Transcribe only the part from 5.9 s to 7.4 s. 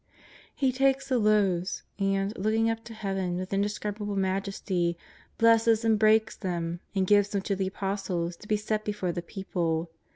breaks them, and gives